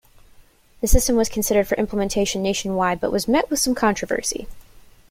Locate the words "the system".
0.81-1.15